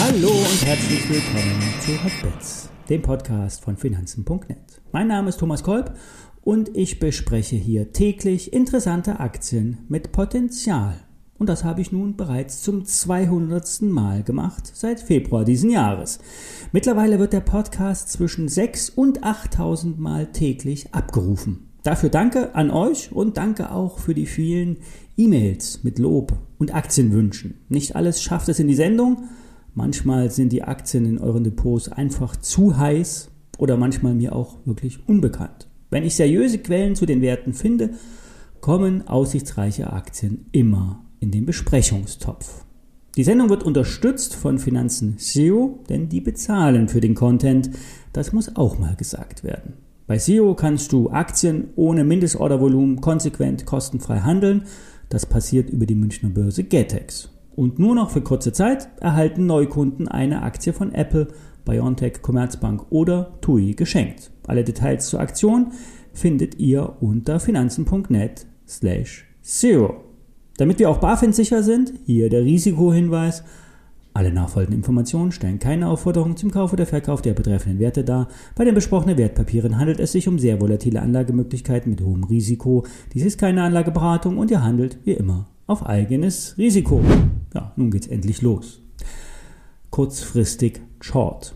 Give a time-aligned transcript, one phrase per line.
[0.00, 4.82] Hallo und herzlich willkommen zu Hotbits, dem Podcast von Finanzen.net.
[4.92, 5.96] Mein Name ist Thomas Kolb
[6.42, 10.94] und ich bespreche hier täglich interessante Aktien mit Potenzial.
[11.38, 13.82] Und das habe ich nun bereits zum 200.
[13.82, 16.18] Mal gemacht seit Februar diesen Jahres.
[16.72, 21.69] Mittlerweile wird der Podcast zwischen 6 und 8000 Mal täglich abgerufen.
[21.82, 24.78] Dafür danke an euch und danke auch für die vielen
[25.16, 27.54] E-Mails mit Lob und Aktienwünschen.
[27.68, 29.24] Nicht alles schafft es in die Sendung.
[29.74, 35.08] Manchmal sind die Aktien in euren Depots einfach zu heiß oder manchmal mir auch wirklich
[35.08, 35.68] unbekannt.
[35.88, 37.90] Wenn ich seriöse Quellen zu den Werten finde,
[38.60, 42.64] kommen aussichtsreiche Aktien immer in den Besprechungstopf.
[43.16, 47.70] Die Sendung wird unterstützt von Finanzen SEO, denn die bezahlen für den Content.
[48.12, 49.74] Das muss auch mal gesagt werden.
[50.10, 54.64] Bei SEO kannst du Aktien ohne Mindestordervolumen konsequent kostenfrei handeln.
[55.08, 57.30] Das passiert über die Münchner Börse Getex.
[57.54, 61.28] Und nur noch für kurze Zeit erhalten Neukunden eine Aktie von Apple,
[61.64, 64.32] BioNTech, Commerzbank oder TUI geschenkt.
[64.48, 65.68] Alle Details zur Aktion
[66.12, 70.02] findet ihr unter finanzen.net slash zero.
[70.56, 73.44] Damit wir auch BaFin sicher sind, hier der Risikohinweis.
[74.12, 78.28] Alle nachfolgenden Informationen stellen keine Aufforderung zum Kauf oder Verkauf der betreffenden Werte dar.
[78.56, 82.84] Bei den besprochenen Wertpapieren handelt es sich um sehr volatile Anlagemöglichkeiten mit hohem Risiko.
[83.14, 87.00] Dies ist keine Anlageberatung und ihr handelt wie immer auf eigenes Risiko.
[87.54, 88.82] Ja, nun geht's endlich los.
[89.90, 91.54] Kurzfristig Short.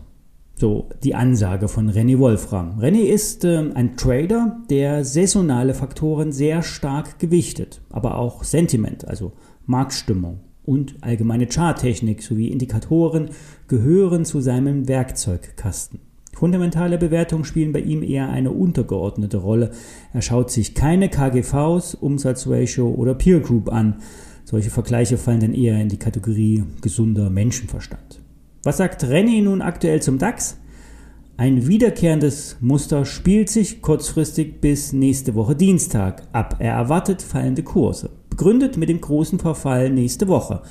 [0.55, 2.79] So die Ansage von René Wolfram.
[2.79, 9.33] René ist äh, ein Trader, der saisonale Faktoren sehr stark gewichtet, aber auch Sentiment, also
[9.65, 13.29] Marktstimmung und allgemeine Charttechnik sowie Indikatoren
[13.67, 15.99] gehören zu seinem Werkzeugkasten.
[16.33, 19.71] Fundamentale Bewertungen spielen bei ihm eher eine untergeordnete Rolle.
[20.13, 24.01] Er schaut sich keine KGVs, Umsatzratio oder Peer Group an.
[24.43, 28.19] Solche Vergleiche fallen dann eher in die Kategorie gesunder Menschenverstand.
[28.63, 30.57] Was sagt René nun aktuell zum DAX?
[31.37, 36.55] Ein wiederkehrendes Muster spielt sich kurzfristig bis nächste Woche Dienstag ab.
[36.59, 40.61] Er erwartet fallende Kurse, begründet mit dem großen Verfall nächste Woche.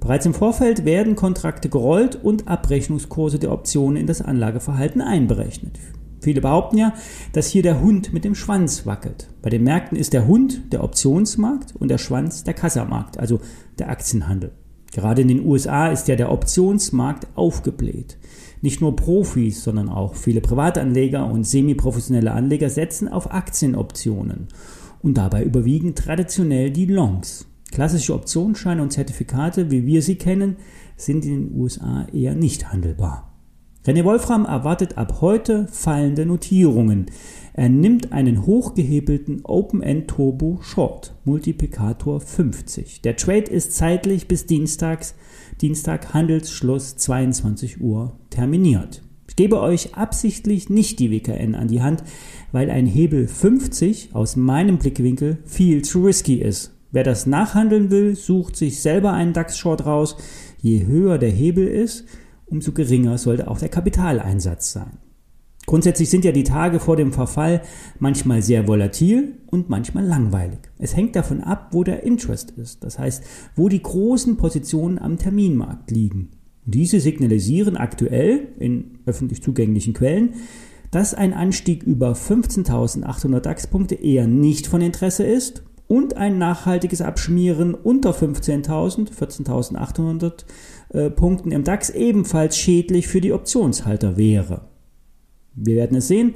[0.00, 5.78] Bereits im Vorfeld werden Kontrakte gerollt und Abrechnungskurse der Optionen in das Anlageverhalten einberechnet.
[6.20, 6.94] Viele behaupten ja,
[7.32, 9.28] dass hier der Hund mit dem Schwanz wackelt.
[9.40, 13.38] Bei den Märkten ist der Hund der Optionsmarkt und der Schwanz der Kassamarkt, also
[13.78, 14.50] der Aktienhandel.
[14.92, 18.18] Gerade in den USA ist ja der Optionsmarkt aufgebläht.
[18.62, 24.48] Nicht nur Profis, sondern auch viele Privatanleger und semiprofessionelle Anleger setzen auf Aktienoptionen.
[25.02, 27.46] Und dabei überwiegen traditionell die Longs.
[27.70, 30.56] Klassische Optionsscheine und Zertifikate, wie wir sie kennen,
[30.96, 33.27] sind in den USA eher nicht handelbar.
[33.88, 37.06] René Wolfram erwartet ab heute fallende Notierungen.
[37.54, 43.00] Er nimmt einen hochgehebelten Open-End Turbo Short, Multiplikator 50.
[43.00, 45.14] Der Trade ist zeitlich bis Dienstags,
[45.62, 49.00] Dienstag Handelsschluss 22 Uhr terminiert.
[49.26, 52.04] Ich gebe euch absichtlich nicht die WKN an die Hand,
[52.52, 56.74] weil ein Hebel 50 aus meinem Blickwinkel viel zu risky ist.
[56.90, 60.18] Wer das nachhandeln will, sucht sich selber einen DAX-Short raus.
[60.60, 62.04] Je höher der Hebel ist,
[62.50, 64.98] umso geringer sollte auch der Kapitaleinsatz sein.
[65.66, 67.60] Grundsätzlich sind ja die Tage vor dem Verfall
[67.98, 70.60] manchmal sehr volatil und manchmal langweilig.
[70.78, 73.22] Es hängt davon ab, wo der Interest ist, das heißt,
[73.54, 76.30] wo die großen Positionen am Terminmarkt liegen.
[76.64, 80.36] Diese signalisieren aktuell in öffentlich zugänglichen Quellen,
[80.90, 87.74] dass ein Anstieg über 15.800 DAX-Punkte eher nicht von Interesse ist und ein nachhaltiges Abschmieren
[87.74, 90.44] unter 15.000, 14.800
[90.90, 94.60] äh, Punkten im DAX ebenfalls schädlich für die Optionshalter wäre.
[95.54, 96.34] Wir werden es sehen,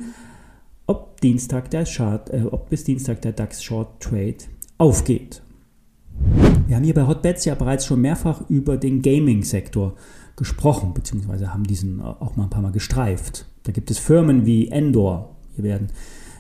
[0.87, 4.39] ob, Dienstag der Chart, äh, ob bis Dienstag der DAX Short Trade
[4.79, 5.43] aufgeht.
[6.67, 9.95] Wir haben hier bei Hotbets ja bereits schon mehrfach über den Gaming-Sektor
[10.37, 13.47] gesprochen, beziehungsweise haben diesen auch mal ein paar Mal gestreift.
[13.65, 15.37] Da gibt es Firmen wie Endor.
[15.55, 15.89] Hier werden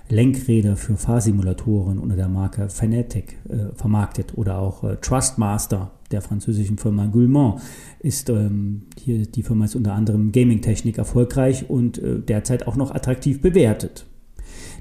[0.08, 6.78] Lenkräder für Fahrsimulatoren unter der Marke Fanatic äh, vermarktet oder auch äh, Trustmaster der französischen
[6.78, 7.60] Firma Guillemot
[8.00, 12.94] ist ähm, hier die Firma ist unter anderem Gaming-Technik erfolgreich und äh, derzeit auch noch
[12.94, 14.06] attraktiv bewertet.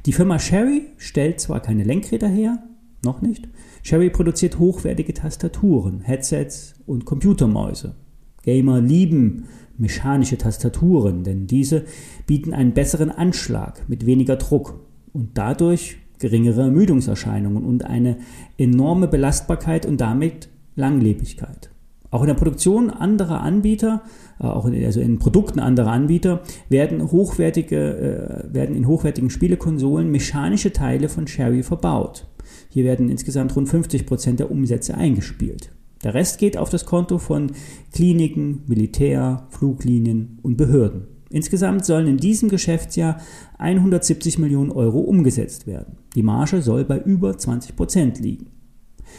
[0.06, 2.64] Die Firma Sherry stellt zwar keine Lenkräder her,
[3.04, 3.48] noch nicht.
[3.84, 7.96] Sherry produziert hochwertige Tastaturen, Headsets und Computermäuse.
[8.44, 9.46] Gamer lieben
[9.78, 11.86] mechanische Tastaturen, denn diese
[12.28, 14.80] bieten einen besseren Anschlag mit weniger Druck
[15.14, 18.18] und dadurch geringere Ermüdungserscheinungen und eine
[18.58, 21.72] enorme Belastbarkeit und damit Langlebigkeit.
[22.12, 24.04] Auch in der Produktion anderer Anbieter,
[24.40, 30.12] äh, auch in, also in Produkten anderer Anbieter, werden, hochwertige, äh, werden in hochwertigen Spielekonsolen
[30.12, 32.28] mechanische Teile von Sherry verbaut.
[32.70, 35.72] Hier werden insgesamt rund 50 Prozent der Umsätze eingespielt.
[36.04, 37.52] Der Rest geht auf das Konto von
[37.94, 41.08] Kliniken, Militär, Fluglinien und Behörden.
[41.32, 43.20] Insgesamt sollen in diesem Geschäftsjahr
[43.58, 45.98] 170 Millionen Euro umgesetzt werden.
[46.16, 48.48] Die Marge soll bei über 20 Prozent liegen.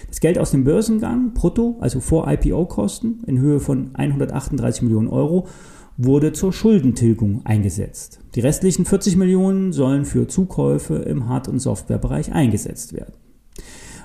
[0.09, 5.47] Das Geld aus dem Börsengang brutto, also vor IPO-Kosten in Höhe von 138 Millionen Euro,
[5.97, 8.21] wurde zur Schuldentilgung eingesetzt.
[8.35, 13.15] Die restlichen 40 Millionen sollen für Zukäufe im Hard- und Softwarebereich eingesetzt werden.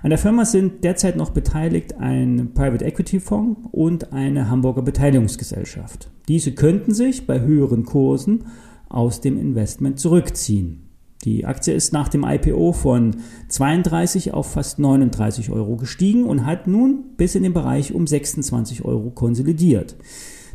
[0.04, 6.10] An der Firma sind derzeit noch beteiligt ein Private Equity Fonds und eine Hamburger Beteiligungsgesellschaft.
[6.28, 8.46] Diese könnten sich bei höheren Kursen
[8.90, 10.84] aus dem Investment zurückziehen.
[11.24, 13.18] Die Aktie ist nach dem IPO von
[13.50, 18.86] 32 auf fast 39 Euro gestiegen und hat nun bis in den Bereich um 26
[18.86, 19.96] Euro konsolidiert.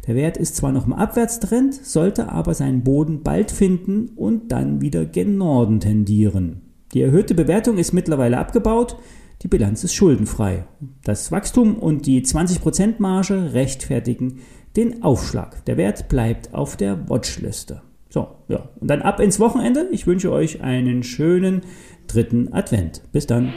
[0.07, 4.81] Der Wert ist zwar noch im Abwärtstrend, sollte aber seinen Boden bald finden und dann
[4.81, 6.63] wieder gen Norden tendieren.
[6.95, 8.97] Die erhöhte Bewertung ist mittlerweile abgebaut,
[9.43, 10.65] die Bilanz ist schuldenfrei.
[11.05, 14.41] Das Wachstum und die 20% Marge rechtfertigen
[14.77, 15.65] den Aufschlag.
[15.67, 17.83] Der Wert bleibt auf der Watchliste.
[18.09, 18.69] So, ja.
[18.79, 19.89] Und dann ab ins Wochenende.
[19.91, 21.63] Ich wünsche euch einen schönen
[22.07, 23.03] dritten Advent.
[23.11, 23.53] Bis dann.